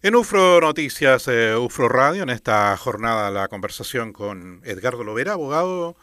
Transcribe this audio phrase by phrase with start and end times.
[0.00, 5.96] En UFRO Noticias, eh, UFRO Radio, en esta jornada la conversación con Edgardo Lovera, abogado,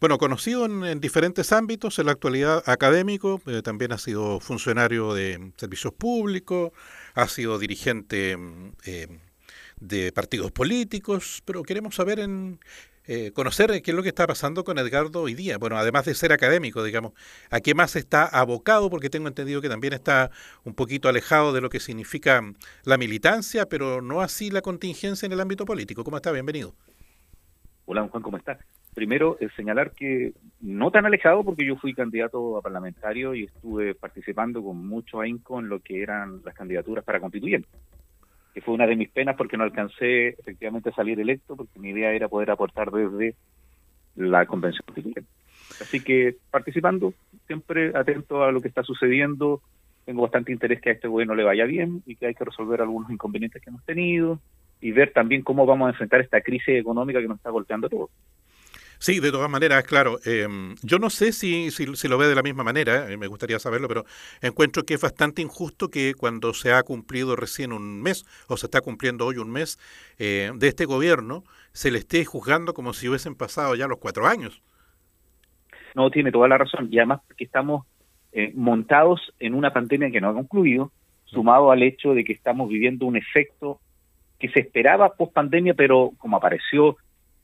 [0.00, 5.52] bueno, conocido en, diferentes ámbitos, en la actualidad académico, eh, también ha sido funcionario de
[5.56, 6.72] servicios públicos,
[7.14, 9.18] ha sido dirigente mm, eh,
[9.80, 12.60] de partidos políticos, pero queremos saber en
[13.10, 15.56] eh, conocer qué es lo que está pasando con Edgardo hoy día.
[15.56, 17.14] Bueno, además de ser académico, digamos,
[17.50, 18.90] ¿a qué más está abocado?
[18.90, 20.30] Porque tengo entendido que también está
[20.64, 22.42] un poquito alejado de lo que significa
[22.84, 26.04] la militancia, pero no así la contingencia en el ámbito político.
[26.04, 26.32] ¿Cómo está?
[26.32, 26.74] Bienvenido.
[27.86, 28.58] Hola, Juan, ¿cómo está?
[28.94, 33.94] Primero, eh, señalar que no tan alejado porque yo fui candidato a parlamentario y estuve
[33.94, 37.70] participando con mucho ahínco en lo que eran las candidaturas para constituyentes
[38.60, 42.12] fue una de mis penas porque no alcancé efectivamente a salir electo, porque mi idea
[42.12, 43.34] era poder aportar desde
[44.16, 44.84] la convención.
[45.80, 47.14] Así que participando,
[47.46, 49.60] siempre atento a lo que está sucediendo,
[50.04, 52.80] tengo bastante interés que a este gobierno le vaya bien y que hay que resolver
[52.80, 54.40] algunos inconvenientes que hemos tenido
[54.80, 57.90] y ver también cómo vamos a enfrentar esta crisis económica que nos está golpeando a
[57.90, 58.10] todos.
[58.98, 60.18] Sí, de todas maneras, claro.
[60.24, 63.58] Em, yo no sé si, si, lo ve de la misma manera, eh, me gustaría
[63.58, 64.04] saberlo, pero
[64.42, 68.66] encuentro que es bastante injusto que cuando se ha cumplido recién un mes, o se
[68.66, 69.78] está cumpliendo hoy un mes
[70.18, 74.26] eh, de este gobierno, se le esté juzgando como si hubiesen pasado ya los cuatro
[74.26, 74.62] años.
[75.94, 76.88] No, tiene toda la razón.
[76.90, 77.86] Y además porque estamos
[78.32, 80.90] eh, montados en una pandemia que no ha concluido,
[81.24, 83.80] sumado al hecho de que estamos viviendo un efecto
[84.38, 86.96] que se esperaba post pandemia, pero como apareció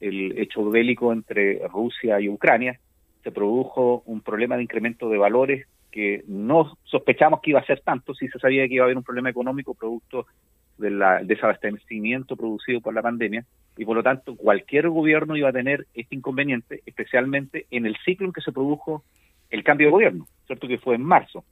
[0.09, 2.79] el hecho bélico entre Rusia y Ucrania,
[3.23, 7.81] se produjo un problema de incremento de valores que no sospechamos que iba a ser
[7.81, 10.27] tanto si se sabía que iba a haber un problema económico producto
[10.77, 13.45] del desabastecimiento producido por la pandemia
[13.77, 18.27] y por lo tanto cualquier gobierno iba a tener este inconveniente, especialmente en el ciclo
[18.27, 19.05] en que se produjo
[19.51, 20.67] el cambio de gobierno, ¿cierto?
[20.67, 21.45] Que fue en marzo.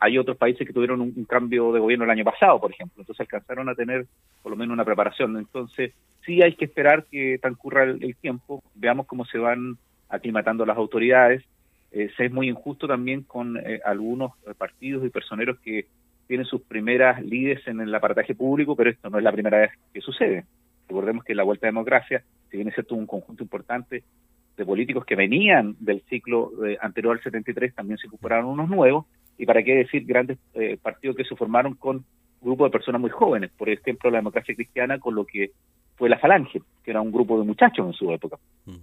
[0.00, 3.20] Hay otros países que tuvieron un, cambio de gobierno el año pasado, por ejemplo, entonces
[3.20, 4.06] alcanzaron a tener
[4.42, 5.36] por lo menos una preparación.
[5.38, 5.92] Entonces,
[6.24, 9.78] sí hay que esperar que transcurra el, tiempo, veamos cómo se van
[10.08, 11.42] aclimatando las autoridades.
[11.90, 15.86] Eh, es muy injusto también con eh, algunos partidos y personeros que
[16.26, 19.70] tienen sus primeras líderes en el aparataje público, pero esto no es la primera vez
[19.92, 20.44] que sucede.
[20.88, 24.02] Recordemos que la Vuelta a Democracia, si bien es cierto un conjunto importante
[24.56, 29.06] de políticos que venían del ciclo eh, anterior al 73, también se incorporaron unos nuevos,
[29.38, 32.04] y para qué decir grandes eh, partidos que se formaron con
[32.40, 35.52] grupos de personas muy jóvenes, por ejemplo la democracia cristiana con lo que
[35.96, 38.38] fue la Falange, que era un grupo de muchachos en su época.
[38.66, 38.76] Mm.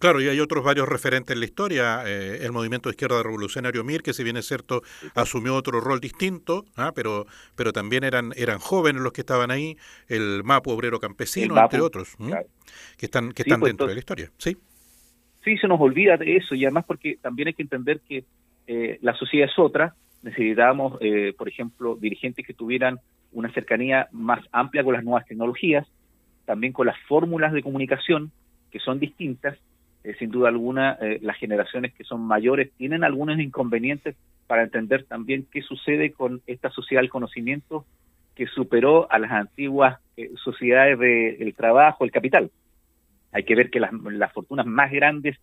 [0.00, 2.02] Claro, y hay otros varios referentes en la historia.
[2.06, 4.80] Eh, el movimiento de izquierda revolucionario MIR, que si bien es cierto,
[5.14, 6.92] asumió otro rol distinto, ¿ah?
[6.94, 9.76] pero, pero también eran, eran jóvenes los que estaban ahí.
[10.08, 12.16] El MAPU obrero campesino, entre otros,
[12.96, 14.30] que están, que están pues, dentro de la historia.
[14.38, 14.56] Sí.
[15.44, 18.24] Sí, se nos olvida de eso, y además porque también hay que entender que
[18.72, 19.96] eh, la sociedad es otra.
[20.22, 23.00] Necesitábamos, eh, por ejemplo, dirigentes que tuvieran
[23.32, 25.88] una cercanía más amplia con las nuevas tecnologías,
[26.44, 28.30] también con las fórmulas de comunicación,
[28.70, 29.58] que son distintas,
[30.04, 34.14] eh, sin duda alguna, eh, las generaciones que son mayores tienen algunos inconvenientes
[34.46, 37.84] para entender también qué sucede con esta sociedad del conocimiento
[38.36, 39.98] que superó a las antiguas
[40.44, 42.50] sociedades del trabajo, el capital.
[43.32, 43.90] Hay que ver que las,
[44.32, 45.38] fortunas más grandes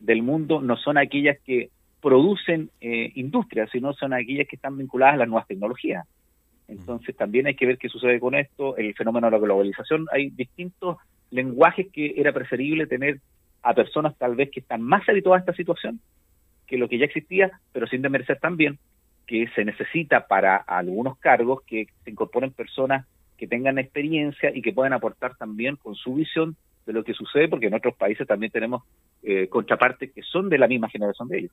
[0.00, 1.70] del mundo no son aquellas que
[2.02, 6.04] producen industrias, sino son aquellas que están vinculadas a las nuevas tecnologías.
[6.66, 10.06] Entonces también hay que ver qué sucede con esto, el fenómeno de la globalización.
[10.12, 10.96] Hay distintos
[11.30, 13.20] lenguajes que era preferible tener
[13.62, 16.00] a personas tal vez que están más habituadas a esta situación
[16.72, 18.78] que lo que ya existía, pero sin demerecer también
[19.26, 24.72] que se necesita para algunos cargos que se incorporen personas que tengan experiencia y que
[24.72, 28.50] puedan aportar también con su visión de lo que sucede, porque en otros países también
[28.50, 28.82] tenemos
[29.22, 31.52] eh, contrapartes que son de la misma generación de ellos.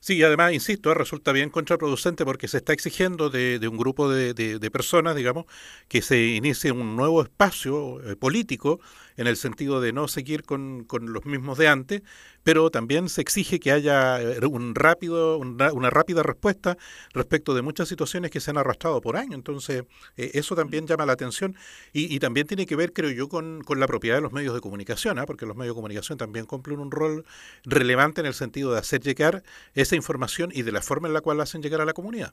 [0.00, 4.70] Sí, además, insisto, resulta bien contraproducente porque se está exigiendo de, un grupo de, de,
[4.70, 5.46] personas, digamos,
[5.88, 8.80] que se inicie un nuevo espacio eh, político
[9.18, 12.02] en el sentido de no seguir con, con, los mismos de antes,
[12.44, 16.78] pero también se exige que haya eh, un rápido, una, rápida respuesta
[17.12, 19.34] respecto de muchas situaciones que se han arrastrado por años.
[19.34, 19.84] Entonces,
[20.16, 21.56] eh, eso también llama la atención
[21.92, 24.54] y, y, también tiene que ver, creo yo, con, con la propiedad de los medios
[24.54, 25.26] de comunicación, ¿ah?
[25.26, 27.24] porque los medios de comunicación también cumplen un rol
[27.64, 29.42] relevante en el sentido de hacer llegar
[29.74, 32.32] esa información y de la forma en la cual la hacen llegar a la comunidad.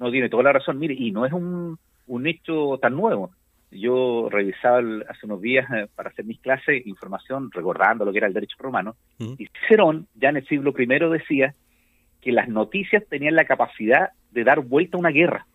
[0.00, 0.78] No, tiene toda la razón.
[0.78, 3.32] Mire, y no es un, un hecho tan nuevo
[3.70, 4.78] yo revisaba
[5.08, 8.56] hace unos días eh, para hacer mis clases información recordando lo que era el derecho
[8.58, 11.54] romano, y Cicerón ya en el siglo I decía
[12.20, 15.46] que las noticias tenían la capacidad de dar vuelta a una guerra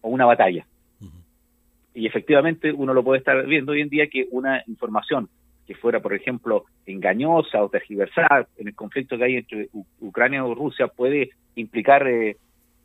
[0.00, 0.66] o una batalla.
[1.92, 5.28] Y efectivamente uno lo puede estar viendo hoy en día que una información
[5.66, 9.68] que fuera, por ejemplo, engañosa o tergiversada en el conflicto que hay entre
[10.00, 12.36] Ucrania o Rusia puede implicar eh,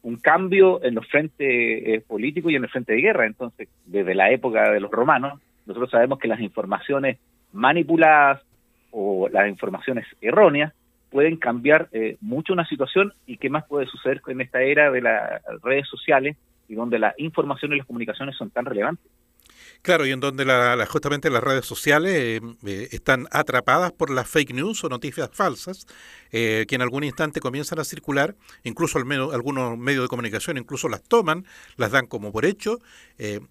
[0.06, 3.26] un cambio en los frentes eh, políticos y en el frente de guerra.
[3.26, 7.18] Entonces, desde la época de los romanos, nosotros sabemos que las informaciones
[7.54, 8.44] manipuladas
[8.92, 10.74] o las informaciones erróneas
[11.10, 15.02] pueden cambiar eh, mucho una situación y qué más puede suceder en esta era de
[15.02, 16.38] las redes sociales
[16.68, 19.12] y donde la información y las comunicaciones son tan relevantes.
[19.86, 24.28] Claro, y en donde la, justamente las redes sociales eh, eh, están atrapadas por las
[24.28, 25.86] fake news o noticias falsas
[26.32, 30.58] eh, que en algún instante comienzan a circular, incluso al menos, algunos medios de comunicación
[30.58, 31.46] incluso las toman,
[31.78, 32.80] las dan como por hecho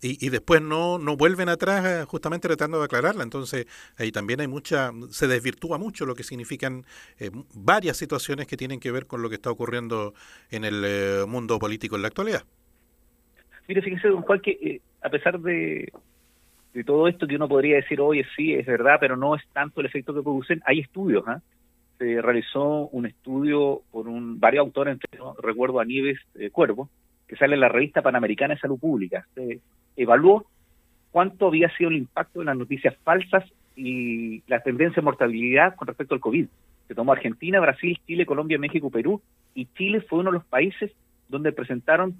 [0.02, 3.22] y, después no, no vuelven atrás justamente tratando de aclararla.
[3.22, 6.84] Entonces ahí también hay mucha, se desvirtúa mucho lo que significan
[7.55, 10.14] varias situaciones que tienen que ver con lo que está ocurriendo
[10.50, 12.44] en el mundo político en la actualidad.
[13.69, 15.90] Mire, fíjese, don Juan, que a pesar de,
[16.75, 19.81] de todo esto que uno podría decir, oye, sí, es verdad, pero no es tanto
[19.81, 21.25] el efecto que producen, hay estudios.
[21.26, 21.40] ¿ah?
[21.99, 26.90] Se realizó un estudio por un, varios autores, entre, recuerdo a Nieves eh, Cuervo,
[27.28, 29.26] que sale en la revista Panamericana de Salud Pública.
[29.34, 29.61] Se
[29.96, 30.46] evaluó
[31.12, 33.44] cuánto había sido el impacto de las noticias falsas
[33.76, 36.46] y la tendencia de mortalidad con respecto al COVID.
[36.88, 39.22] Se tomó Argentina, Brasil, Chile, Colombia, México, Perú,
[39.55, 40.90] y Chile fue uno de los países
[41.28, 42.17] donde presentaron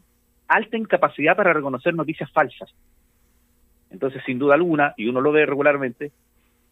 [0.49, 2.73] alta incapacidad para reconocer noticias falsas.
[3.91, 6.12] Entonces, sin duda alguna, y uno lo ve regularmente,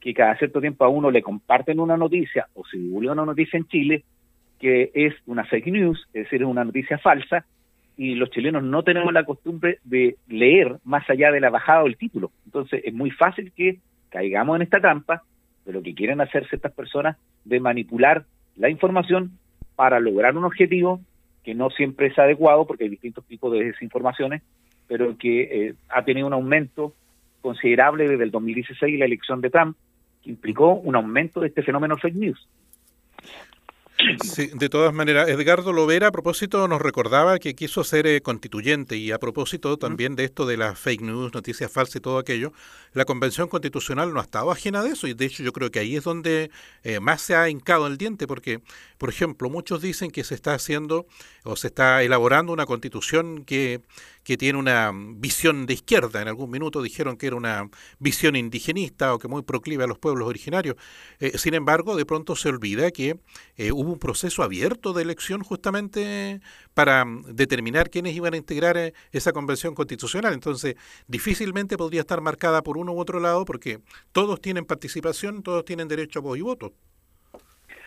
[0.00, 3.56] que cada cierto tiempo a uno le comparten una noticia o se divulga una noticia
[3.56, 4.04] en Chile
[4.58, 7.44] que es una fake news, es decir, es una noticia falsa,
[7.96, 11.86] y los chilenos no tenemos la costumbre de leer más allá de la bajada o
[11.86, 12.30] el título.
[12.46, 13.78] Entonces, es muy fácil que
[14.08, 15.22] caigamos en esta trampa
[15.64, 18.24] de lo que quieren hacer ciertas personas de manipular
[18.56, 19.32] la información
[19.74, 21.00] para lograr un objetivo
[21.42, 24.42] que no siempre es adecuado porque hay distintos tipos de desinformaciones,
[24.86, 26.94] pero que eh, ha tenido un aumento
[27.40, 29.76] considerable desde el 2016 y la elección de Trump,
[30.22, 32.48] que implicó un aumento de este fenómeno fake news.
[34.22, 38.96] Sí, de todas maneras, Edgardo Lovera a propósito nos recordaba que quiso ser eh, constituyente
[38.96, 42.52] y a propósito también de esto de las fake news, noticias falsas y todo aquello,
[42.92, 45.78] la Convención Constitucional no ha estado ajena de eso y de hecho yo creo que
[45.78, 46.50] ahí es donde
[46.82, 48.60] eh, más se ha hincado el diente porque,
[48.98, 51.06] por ejemplo, muchos dicen que se está haciendo
[51.44, 53.80] o se está elaborando una constitución que
[54.24, 56.22] que tiene una visión de izquierda.
[56.22, 59.98] En algún minuto dijeron que era una visión indigenista o que muy proclive a los
[59.98, 60.76] pueblos originarios.
[61.18, 63.18] Eh, sin embargo, de pronto se olvida que
[63.56, 66.40] eh, hubo un proceso abierto de elección justamente
[66.74, 70.32] para mm, determinar quiénes iban a integrar eh, esa convención constitucional.
[70.34, 70.76] Entonces,
[71.08, 73.80] difícilmente podría estar marcada por uno u otro lado porque
[74.12, 76.72] todos tienen participación, todos tienen derecho a voz y voto.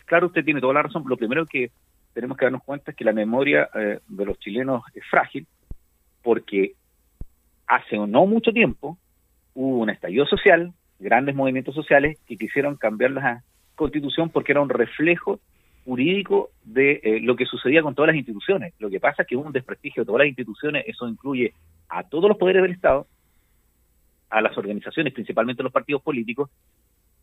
[0.05, 1.03] Claro, usted tiene toda la razón.
[1.07, 1.71] Lo primero que
[2.13, 5.47] tenemos que darnos cuenta es que la memoria de los chilenos es frágil
[6.25, 6.73] porque
[7.67, 8.97] hace no mucho tiempo
[9.53, 13.43] hubo un estallido social, grandes movimientos sociales que quisieron cambiar la
[13.75, 15.39] constitución porque era un reflejo
[15.85, 18.73] jurídico de eh, lo que sucedía con todas las instituciones.
[18.79, 21.53] Lo que pasa es que hubo un desprestigio de todas las instituciones, eso incluye
[21.89, 23.05] a todos los poderes del Estado,
[24.31, 26.49] a las organizaciones, principalmente los partidos políticos,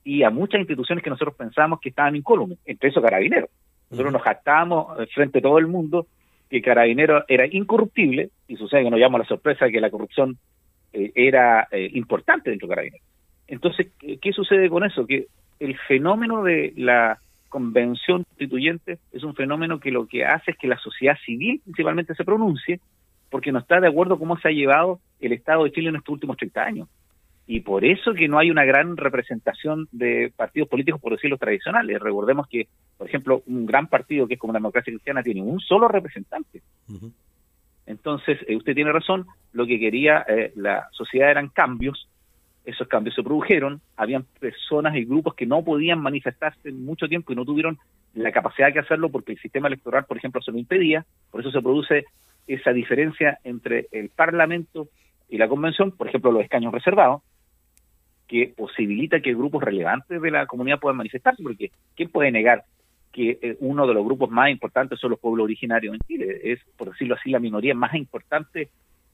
[0.04, 3.50] y a muchas instituciones que nosotros pensamos que estaban incólumes, entre eso carabineros.
[3.90, 6.06] Nosotros nos jactamos eh, frente a todo el mundo
[6.52, 10.36] que Carabinero era incorruptible, y sucede que nos llama la sorpresa de que la corrupción
[10.92, 13.02] eh, era eh, importante dentro de Carabinero.
[13.48, 15.06] Entonces, ¿qué, sucede con eso?
[15.06, 15.28] Que
[15.60, 17.18] el fenómeno de la
[17.48, 22.14] convención constituyente es un fenómeno que lo que hace es que la sociedad civil principalmente
[22.14, 22.80] se pronuncie
[23.30, 26.12] porque no está de acuerdo cómo se ha llevado el Estado de Chile en estos
[26.12, 26.88] últimos 30 años
[27.54, 32.00] y por eso que no hay una gran representación de partidos políticos, por decirlo tradicionales.
[32.00, 32.66] Recordemos que,
[32.96, 36.62] por ejemplo, un gran partido que es como la democracia cristiana tiene un solo representante.
[37.84, 42.08] Entonces, eh, usted tiene razón, lo que quería eh, la sociedad eran cambios,
[42.64, 47.34] esos cambios se produjeron, habían personas y grupos que no podían manifestarse en mucho tiempo
[47.34, 47.78] y no tuvieron
[48.14, 51.50] la capacidad de hacerlo porque el sistema electoral, por ejemplo, se lo impedía, por eso
[51.50, 52.06] se produce
[52.46, 54.88] esa diferencia entre el Parlamento
[55.28, 57.20] y la Convención, por ejemplo, los escaños reservados,
[58.28, 62.64] que posibilita que grupos relevantes de la comunidad puedan manifestarse, porque ¿quién puede negar
[63.12, 66.40] que eh, uno de los grupos más importantes son los pueblos originarios en Chile?
[66.42, 68.70] Es, por decirlo así, la minoría más importante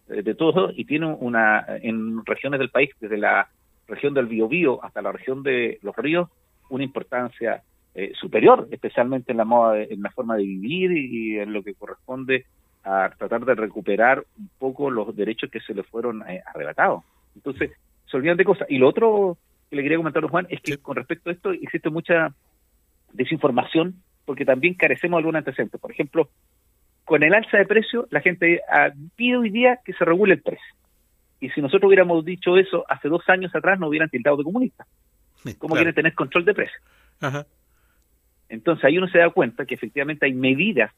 [0.09, 3.49] eh, de todos y tiene una, en regiones del país, desde la
[3.89, 6.29] región del Biobío hasta la región de los ríos,
[6.71, 7.63] una importancia
[7.95, 11.75] eh, superior, especialmente en la moda, en la forma de vivir y, en lo que
[11.75, 12.45] corresponde
[12.85, 17.03] a tratar de recuperar un poco los derechos que se le fueron arrebatados.
[17.35, 17.73] Entonces,
[18.11, 18.67] se olvidan de cosas.
[18.71, 19.39] Y lo otro
[19.71, 22.35] que le quería comentar a Juan es que con respecto a esto existe mucha
[23.13, 25.79] desinformación porque también carecemos de algún antecedente.
[25.79, 26.29] Por ejemplo,
[27.05, 28.61] con el alza de precio, la gente
[29.17, 30.75] pide hoy día que se regule el precio.
[31.41, 34.87] Y si nosotros hubiéramos dicho eso hace dos años atrás, nos hubieran tildado de comunistas.
[35.59, 36.79] ¿Cómo quieren tener control de precio?
[38.49, 40.93] Entonces ahí uno se da cuenta que efectivamente hay medidas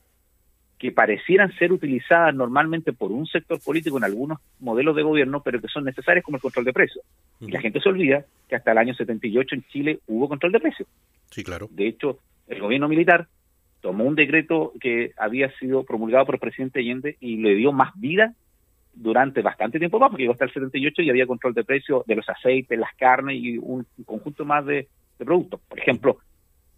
[0.80, 5.60] que parecieran ser utilizadas normalmente por un sector político en algunos modelos de gobierno, pero
[5.60, 7.04] que son necesarias como el control de precios.
[7.38, 10.60] Y la gente se olvida que hasta el año 78 en Chile hubo control de
[10.60, 10.88] precios.
[11.30, 11.68] Sí, claro.
[11.70, 12.18] De hecho,
[12.48, 13.28] el gobierno militar
[13.82, 17.92] tomó un decreto que había sido promulgado por el presidente Allende y le dio más
[18.00, 18.32] vida
[18.94, 22.14] durante bastante tiempo más, porque llegó hasta el 78 y había control de precios de
[22.14, 25.60] los aceites, las carnes y un, conjunto más de, productos.
[25.68, 26.16] Por ejemplo,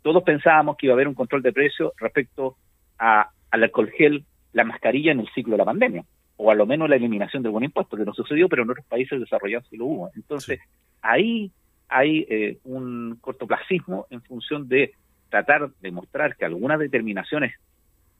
[0.02, 2.56] todos pensábamos que iba a haber un control de precios respecto
[2.99, 6.04] a, al alcohol gel, la mascarilla en el ciclo de la pandemia,
[6.37, 8.85] o a lo menos la eliminación del buen impuesto, que no sucedió, pero en otros
[8.87, 10.11] países desarrollados sí lo hubo.
[10.16, 10.59] Entonces,
[11.02, 11.52] ahí
[11.88, 14.94] hay eh, un cortoplacismo en función de
[15.28, 17.54] tratar de mostrar que algunas determinaciones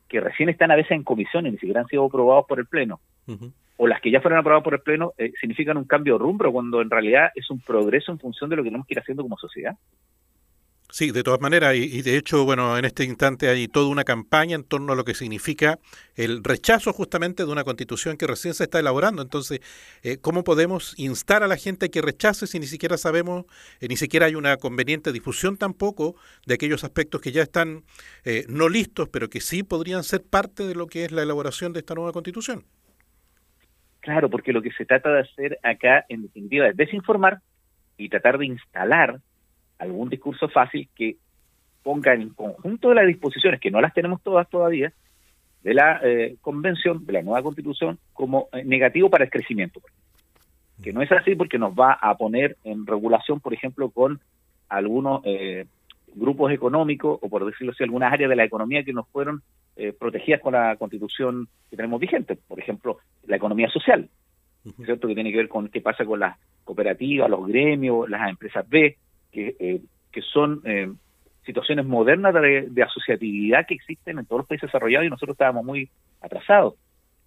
[0.09, 3.01] que recién están a veces en comisiones, ni siquiera han sido aprobados por el Pleno,
[3.79, 6.53] o las que ya fueron aprobadas por el Pleno, eh, significan un cambio de rumbo,
[6.53, 9.23] cuando en realidad es un progreso en función de lo que tenemos que ir haciendo
[9.23, 9.75] como sociedad.
[10.93, 14.57] Sí, de todas maneras, y, de hecho, bueno, en este instante hay toda una campaña
[14.57, 15.79] en torno a lo que significa
[16.17, 19.23] el rechazo justamente de una constitución que recién se está elaborando.
[19.23, 19.61] Entonces,
[20.03, 23.47] eh, ¿cómo podemos instar a la gente a que rechace si ni siquiera sabemos,
[23.81, 27.85] eh, ni siquiera hay una conveniente difusión tampoco de aquellos aspectos que ya están
[28.27, 31.73] eh, no listos, pero que sí podrían ser parte de lo que es la elaboración
[31.73, 32.65] de esta nueva constitución?
[34.01, 37.41] Claro, porque lo que se trata de hacer acá, en definitiva, es desinformar
[37.97, 39.23] y tratar de instalar
[39.83, 41.17] algún discurso fácil que
[41.83, 44.93] ponga en conjunto de las disposiciones, que no las tenemos todas todavía,
[45.63, 49.81] de la eh, convención, de la nueva constitución, como eh, negativo para el crecimiento.
[50.83, 54.21] Que no es así porque nos va a poner en regulación, por ejemplo, con
[54.69, 55.67] algunos eh,
[56.15, 59.43] grupos económicos, o por decirlo así, algunas áreas de la economía que nos fueron
[59.99, 62.37] protegidas con la constitución que tenemos vigente.
[62.37, 64.07] Por ejemplo, la economía social,
[64.85, 65.09] ¿cierto?
[65.09, 68.99] Que tiene que ver con qué pasa con las cooperativas, los gremios, las empresas B,
[69.33, 69.81] que, eh,
[70.13, 70.93] que son eh,
[71.45, 75.89] situaciones modernas de, asociatividad que existen en todos los países desarrollados y nosotros estábamos muy
[76.21, 76.75] atrasados.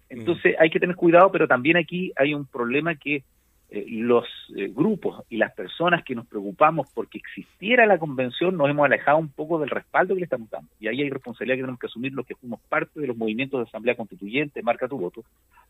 [0.08, 0.62] Entonces mm.
[0.62, 3.24] hay que tener cuidado, pero también aquí hay un problema que
[3.68, 4.24] eh, los
[4.70, 9.28] grupos y las personas que nos preocupamos porque existiera la convención nos hemos alejado un
[9.28, 10.70] poco del respaldo que le estamos dando.
[10.78, 13.58] Y ahí hay responsabilidad que tenemos que asumir los que fuimos parte de los movimientos
[13.58, 15.24] de asamblea constituyente, marca tu voto,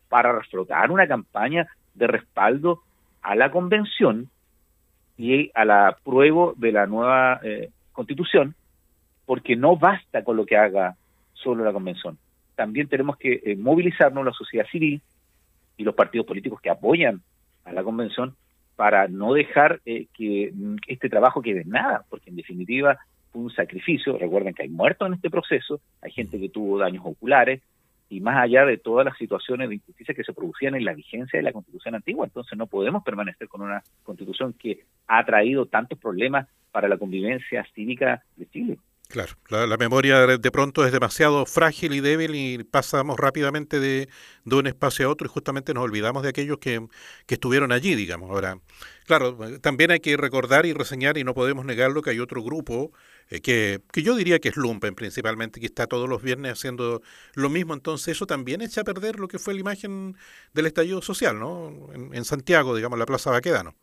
[0.07, 2.83] para reflotar una campaña de respaldo
[3.23, 4.29] a la convención
[5.17, 8.55] y a la prueba de la nueva eh, constitución,
[9.25, 10.95] porque no basta con lo que haga
[11.33, 12.17] solo la convención.
[12.55, 15.01] También tenemos que eh, movilizarnos la sociedad civil
[15.75, 17.21] y los partidos políticos que apoyan
[17.65, 18.35] a la convención
[18.75, 20.53] para no dejar eh, que
[20.87, 22.97] este trabajo quede en nada, porque en definitiva
[23.31, 24.17] fue un sacrificio.
[24.17, 27.61] Recuerden que hay muertos en este proceso, hay gente que tuvo daños oculares,
[28.09, 31.37] y más allá de todas las situaciones de injusticia que se producían en la vigencia
[31.37, 32.25] de la constitución antigua.
[32.25, 37.65] Entonces no podemos permanecer con una constitución que ha traído tantos problemas para la convivencia
[37.73, 38.77] cívica de Chile.
[39.09, 44.09] Claro, la, memoria de, pronto es demasiado frágil y débil y pasamos rápidamente de,
[44.43, 46.85] un espacio a otro y justamente nos olvidamos de aquellos que,
[47.25, 48.29] que, estuvieron allí, digamos.
[48.29, 48.59] Ahora,
[49.05, 52.91] claro, también hay que recordar y reseñar y no podemos negarlo que hay otro grupo
[53.29, 57.01] eh, que, que, yo diría que es Lumpen principalmente, que está todos los viernes haciendo
[57.35, 60.15] lo mismo, entonces eso también echa a perder lo que fue la imagen
[60.53, 61.71] del estallido social, ¿no?
[61.93, 63.75] En, en Santiago, digamos, la Plaza Baquedano.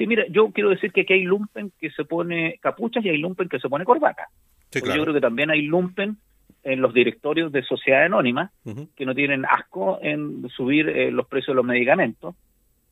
[0.00, 3.18] Sí, mira, yo quiero decir que aquí hay lumpen que se pone capuchas y hay
[3.18, 4.28] lumpen que se pone corbata.
[4.72, 6.16] Yo creo que también hay lumpen
[6.62, 8.50] en los directorios de sociedades anónimas
[8.96, 12.34] que no tienen asco en subir eh, los precios de los medicamentos,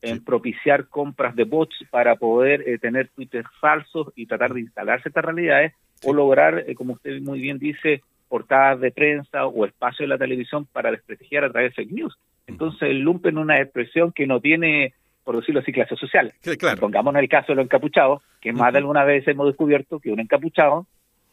[0.01, 5.09] en propiciar compras de bots para poder eh, tener Twitter falsos y tratar de instalarse
[5.09, 10.03] estas realidades o lograr, eh, como usted muy bien dice, portadas de prensa o espacio
[10.03, 12.17] de la televisión para desprestigiar a través de fake news.
[12.47, 14.93] Entonces el lumpen es una expresión que no tiene
[15.29, 16.33] por decirlo así, clase social.
[16.57, 16.79] claro.
[16.79, 20.19] Pongamos el caso de los encapuchados, que más de alguna vez hemos descubierto que un
[20.19, 20.87] encapuchado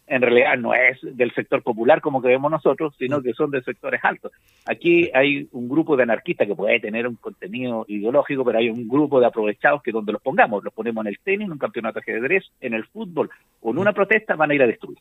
[0.06, 3.62] en realidad no es del sector popular como que vemos nosotros, sino que son de
[3.62, 4.32] sectores altos.
[4.64, 8.88] Aquí hay un grupo de anarquistas que puede tener un contenido ideológico, pero hay un
[8.88, 12.00] grupo de aprovechados que donde los pongamos, los ponemos en el tenis, en un campeonato
[12.00, 14.98] de ajedrez, en el fútbol o en una protesta, van a ir a destruir.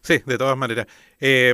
[0.00, 0.86] Sí, de todas maneras.
[1.20, 1.52] Eh,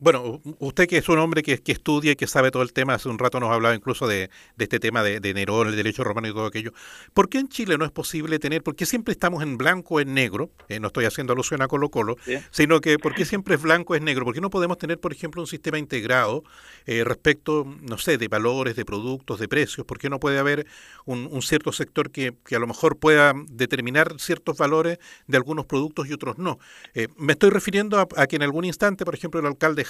[0.00, 2.94] bueno, usted que es un hombre que, que, estudia y que sabe todo el tema,
[2.94, 6.32] hace un rato nos hablaba incluso de, este tema de, Nerón, el derecho romano y
[6.32, 6.72] todo aquello.
[7.12, 10.00] ¿Por qué en Chile no es posible tener, por qué siempre estamos en blanco o
[10.00, 10.50] en negro?
[10.68, 12.16] Eh, no estoy haciendo alusión a Colo Colo,
[12.50, 14.24] sino que ¿por qué siempre es blanco o es negro?
[14.24, 16.42] ¿Por qué no podemos tener, por ejemplo, un sistema integrado
[16.86, 19.86] eh, respecto, no sé, de valores, de productos, de precios?
[19.86, 20.66] ¿Por qué no puede haber
[21.04, 24.98] un, cierto sector que, a lo mejor pueda determinar ciertos valores
[25.28, 26.58] de algunos productos y otros no?
[26.94, 29.83] Eh, me estoy refiriendo a, a que en algún instante, por ejemplo, el alcalde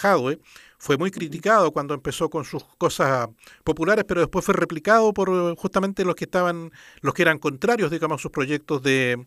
[0.85, 3.29] fue muy criticado cuando empezó con sus cosas
[3.65, 8.21] populares, pero después fue replicado por justamente los que estaban, los que eran contrarios, digamos,
[8.21, 9.27] a sus proyectos de,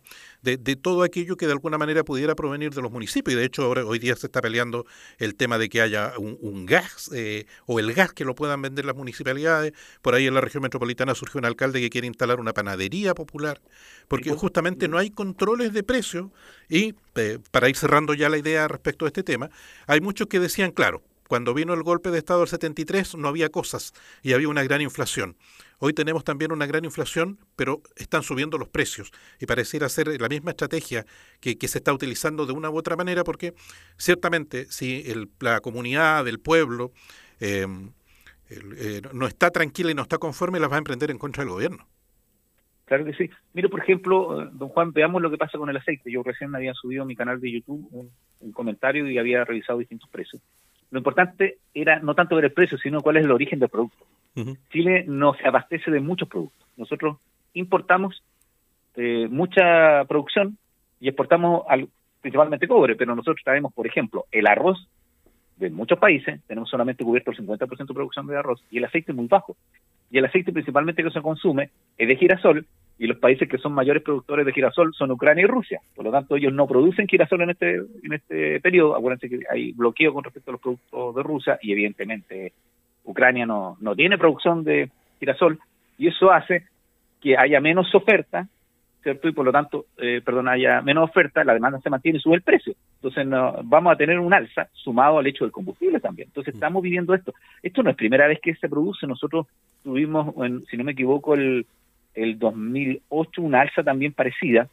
[0.56, 3.34] de, todo aquello que de alguna manera pudiera provenir de los municipios.
[3.34, 4.86] Y de hecho, ahora, hoy día se está peleando
[5.18, 8.86] el tema de que haya un, gas eh, o el gas que lo puedan vender
[8.86, 9.74] las municipalidades.
[10.02, 13.62] Por ahí en la región metropolitana surgió un alcalde que quiere instalar una panadería popular,
[14.08, 16.30] porque justamente no hay controles de precios.
[16.70, 19.50] Y eh, para ir cerrando ya la idea respecto a este tema,
[19.88, 23.50] hay muchos que decían, claro, cuando vino el golpe de Estado del 73 no había
[23.50, 23.94] cosas
[24.24, 25.36] y había una gran inflación.
[25.80, 30.30] Hoy tenemos también una gran inflación, pero están subiendo los precios y pareciera ser la
[30.30, 31.06] misma estrategia
[31.40, 33.54] que, se está utilizando de una u otra manera porque
[33.98, 35.04] ciertamente si
[35.40, 36.92] la comunidad, el pueblo,
[37.40, 37.92] em,
[38.50, 41.52] eh, no está tranquila y no está conforme, las va a emprender en contra del
[41.52, 41.88] gobierno.
[42.86, 43.30] Claro que sí.
[43.54, 46.10] Mire, por ejemplo, eh, don Juan, veamos lo que pasa con el aceite.
[46.10, 50.10] Yo recién había subido a mi canal de YouTube un comentario y había revisado distintos
[50.10, 50.42] precios
[50.92, 54.06] lo importante era no tanto ver el precio, sino cuál es el origen del producto.
[54.72, 56.68] Chile no se abastece de muchos productos.
[56.78, 57.18] Nosotros
[57.54, 58.22] importamos
[58.96, 60.58] eh, mucha producción
[61.00, 61.90] y exportamos al,
[62.22, 64.88] principalmente cobre, pero nosotros traemos, por ejemplo, el arroz
[65.58, 69.12] de muchos países, tenemos solamente cubierto el 50% de producción de arroz, y el aceite
[69.12, 69.58] es muy bajo.
[70.12, 72.66] Y el aceite principalmente que se consume es de girasol,
[73.00, 75.82] y los países que son mayores productores de girasol son Ucrania y Rusia.
[75.96, 78.96] Por lo tanto, ellos no producen girasol en este en este periodo.
[78.96, 82.54] Acuérdense que hay bloqueo con respecto a los productos de Rusia y evidentemente
[83.04, 84.90] Ucrania no, no tiene producción de
[85.20, 85.60] girasol
[85.98, 86.64] y eso hace
[87.22, 88.48] que haya menos oferta,
[89.02, 89.28] ¿cierto?
[89.28, 92.36] Y por lo tanto, eh, perdón, haya menos oferta, la demanda se mantiene y sube
[92.36, 92.74] el precio.
[92.96, 96.30] Entonces no, vamos a tener un alza sumado al hecho del combustible también.
[96.30, 96.58] Entonces mm.
[96.58, 97.34] estamos viviendo esto.
[97.62, 99.08] Esto no es primera vez que se produce.
[99.08, 99.48] Nosotros
[99.84, 100.34] tuvimos,
[100.70, 101.66] si no me equivoco, el
[102.18, 104.68] el 2008 una alza también parecida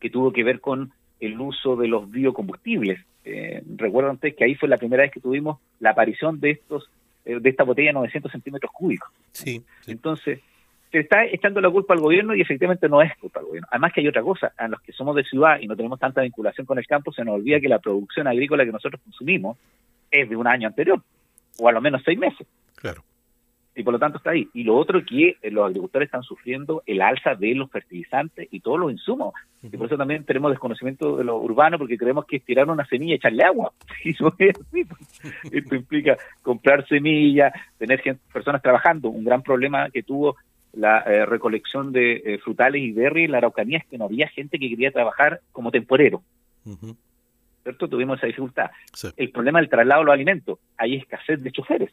[0.00, 3.00] que tuvo que ver con el uso de los biocombustibles.
[3.24, 6.88] Eh, recuerdan ustedes que ahí fue la primera vez que tuvimos la aparición de estos
[7.24, 9.10] eh, de esta botella de 900 centímetros cúbicos.
[9.32, 10.40] Sí, Entonces,
[10.90, 13.68] se está echando la culpa al gobierno y efectivamente no es culpa al gobierno.
[13.70, 16.22] Además que hay otra cosa, a los que somos de ciudad y no tenemos tanta
[16.22, 19.56] vinculación con el campo, se nos olvida que la producción agrícola que nosotros consumimos
[20.10, 21.00] es de un año anterior,
[21.58, 22.46] o a lo menos seis meses.
[22.74, 23.02] Claro
[23.74, 24.48] y por lo tanto está ahí.
[24.52, 28.60] Y lo otro que eh, los agricultores están sufriendo el alza de los fertilizantes y
[28.60, 29.34] todos los insumos.
[29.62, 32.84] Y por eso también tenemos desconocimiento de lo urbano, porque creemos que es tirar una
[32.86, 33.72] semilla y echarle agua.
[34.04, 34.84] Y no es así.
[34.84, 35.52] Pues.
[35.52, 39.08] Esto implica comprar semillas, tener personas trabajando.
[39.08, 40.36] Un gran problema que tuvo
[40.72, 44.28] la eh, recolección de eh, frutales y berries en la Araucanía es que no había
[44.28, 46.22] gente que quería trabajar como temporero.
[47.62, 47.88] ¿Cierto?
[47.88, 48.70] Tuvimos esa dificultad.
[49.16, 50.58] El problema del traslado de los alimentos.
[50.76, 51.90] Hay escasez de choferes.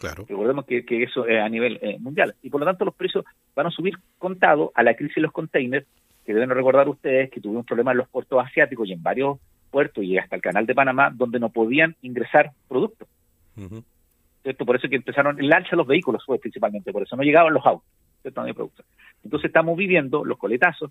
[0.00, 2.34] Recordemos que, eso es a nivel eh, mundial.
[2.42, 3.24] Y por lo tanto los precios
[3.54, 5.86] van a subir contado a la crisis de los containers,
[6.24, 9.38] que deben recordar ustedes que tuvimos problemas en los puertos asiáticos y en varios
[9.70, 13.08] puertos y hasta el canal de Panamá, donde no podían ingresar productos.
[13.54, 17.52] Por eso que empezaron el alza de los vehículos fue principalmente, por eso no llegaban
[17.54, 17.86] los autos.
[18.24, 20.90] Entonces estamos viviendo los coletazos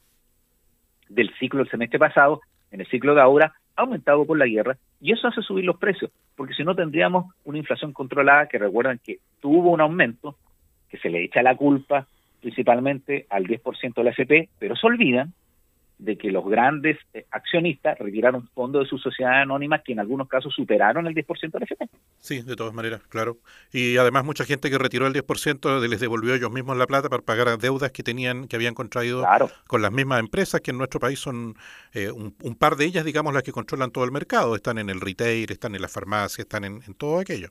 [1.08, 5.12] del ciclo del semestre pasado, en el ciclo de ahora, aumentado por la guerra, y
[5.12, 9.20] eso hace subir los precios, porque si no tendríamos una inflación controlada que recuerdan que
[9.40, 10.36] tuvo un aumento,
[10.90, 12.08] que se le echa la culpa
[12.42, 15.34] principalmente al 10% de la FP, pero se olvidan
[16.02, 20.28] de que los grandes eh, accionistas retiraron fondos de sus sociedades anónimas que en algunos
[20.28, 21.86] casos superaron el 10% del FP.
[22.18, 23.38] Sí, de todas maneras, claro.
[23.72, 27.22] Y además mucha gente que retiró el 10% les devolvió ellos mismos la plata para
[27.22, 29.24] pagar deudas que tenían que habían contraído
[29.68, 31.56] con las mismas empresas que en nuestro país son
[31.94, 34.56] eh, un, par de ellas, digamos, las que controlan todo el mercado.
[34.56, 37.50] Están en el retail, están en la farmacia, están en, en todo aquello.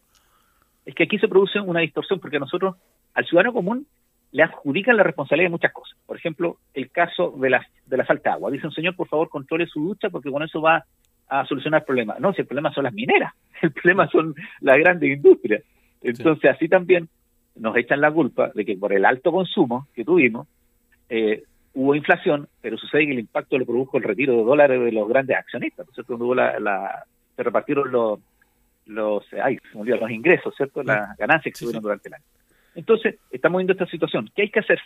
[0.85, 2.75] Es que aquí se produce una distorsión porque nosotros,
[3.15, 3.87] al ciudadano común,
[4.33, 5.99] le adjudican la responsabilidad de muchas cosas.
[6.07, 8.51] Por ejemplo, el caso de la, de la falta de agua.
[8.51, 10.85] Dicen, señor, por favor, controle su ducha porque con eso va
[11.29, 12.17] a solucionar el problema.
[12.19, 15.63] No, si el problema son las mineras, el problema son las grandes industrias.
[16.01, 17.09] Entonces, así también
[17.57, 20.47] nos echan la culpa de que por el alto consumo que tuvimos,
[21.09, 21.43] eh,
[21.75, 25.09] hubo inflación, pero sucede que el impacto lo produjo el retiro de dólares de los
[25.09, 25.81] grandes accionistas.
[25.81, 27.05] Entonces, cuando hubo la,
[27.37, 28.21] se repartieron los,
[28.87, 30.83] los, ay, los ingresos, ¿cierto?
[30.83, 32.25] Las ganancias que tuvieron durante el año.
[32.75, 34.31] Entonces, estamos viendo esta situación.
[34.35, 34.81] ¿Qué hay que hacer?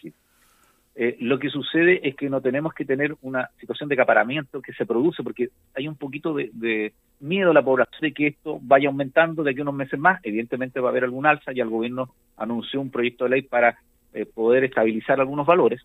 [0.97, 4.73] Eh, lo que sucede es que no tenemos que tener una situación de acaparamiento que
[4.75, 8.89] se produce porque hay un poquito de, miedo a la población de que esto vaya
[8.89, 10.21] aumentando de aquí a unos meses más.
[10.23, 13.79] Evidentemente va a haber algún alza y el gobierno anunció un proyecto de ley para
[14.13, 15.85] eh, poder estabilizar algunos valores.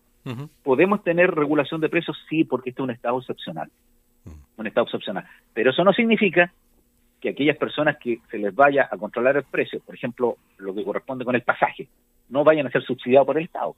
[0.62, 2.16] ¿Podemos tener regulación de precios?
[2.28, 3.68] Sí, porque este es un estado excepcional.
[4.56, 5.24] Un estado excepcional.
[5.54, 6.52] Pero eso no significa
[7.20, 10.84] que aquellas personas que se les vaya a controlar el precio, por ejemplo, lo que
[10.84, 11.88] corresponde con el pasaje,
[12.30, 13.76] no vayan a ser subsidiados por el Estado.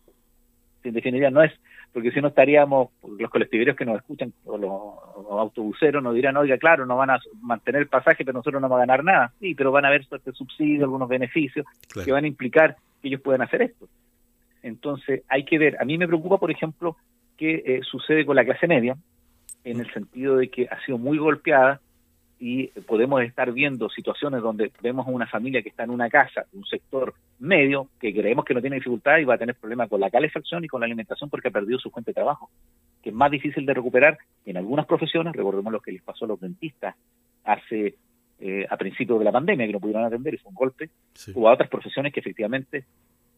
[0.85, 1.53] En definitiva, no es,
[1.93, 6.59] porque si no estaríamos, los colectiveros que nos escuchan, o los, autobuseros nos dirán, oiga,
[6.59, 9.33] claro, no van a mantener el pasaje, pero nosotros no vamos a ganar nada.
[9.41, 11.67] Sí, pero van a haber este subsidio, algunos beneficios
[12.05, 13.89] que van a implicar que ellos puedan hacer esto.
[14.63, 16.97] Entonces, hay que ver, a mí me preocupa, por ejemplo,
[17.37, 18.97] qué eh, sucede con la clase media,
[19.65, 21.81] en el sentido de que ha sido muy golpeada
[22.45, 26.45] y podemos estar viendo situaciones donde vemos a una familia que está en una casa,
[26.53, 30.01] un sector medio, que creemos que no tiene dificultad y va a tener problemas con
[30.01, 32.51] la calefacción y con la alimentación porque ha perdido su fuente de trabajo,
[33.01, 36.29] que es más difícil de recuperar en algunas profesiones, recordemos lo que les pasó a
[36.29, 36.97] los dentistas
[37.45, 37.95] hace
[38.41, 40.91] eh, a principios de la pandemia, que no pudieron atender, y fue un golpe,
[41.37, 42.87] o a otras profesiones que efectivamente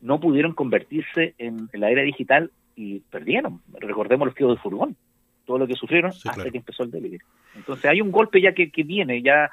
[0.00, 3.60] no pudieron convertirse en, la era digital y perdieron.
[3.74, 4.96] Recordemos los tíos de furgón,
[5.44, 7.22] todo lo que sufrieron hasta que empezó el delivery.
[7.54, 9.50] Entonces hay un golpe ya que, que viene, ya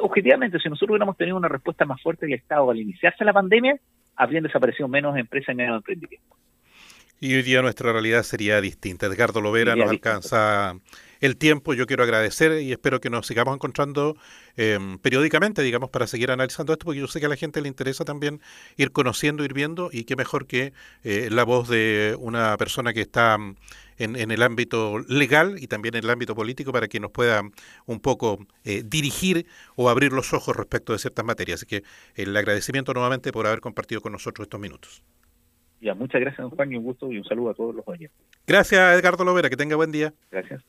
[0.00, 3.76] objetivamente, si nosotros hubiéramos tenido una respuesta más fuerte del Estado al iniciarse la pandemia,
[4.16, 6.38] habrían desaparecido menos empresas y menos emprendimientos.
[7.22, 9.04] Y hoy día nuestra realidad sería distinta.
[9.04, 10.74] Edgardo Lovera nos alcanza
[11.20, 11.74] el tiempo.
[11.74, 14.16] Yo quiero agradecer y espero que nos sigamos encontrando
[14.56, 17.68] em, periódicamente, digamos, para seguir analizando esto, porque yo sé que a la gente le
[17.68, 18.40] interesa también
[18.78, 20.72] ir conociendo, ir viendo, y qué mejor que
[21.04, 23.36] eh, la voz de una persona que está
[24.00, 27.42] en, en, el ámbito legal y también en el ámbito político para que nos pueda
[27.86, 31.60] un poco eh, dirigir o abrir los ojos respecto de ciertas materias.
[31.60, 31.82] Así que
[32.14, 35.02] el agradecimiento nuevamente por haber compartido con nosotros estos minutos.
[35.80, 38.18] Ya, muchas gracias, don Juan, y un gusto y un saludo a todos los oyentes.
[38.46, 40.12] Gracias, Edgardo Lovera, que tenga buen día.
[40.30, 40.62] Gracias.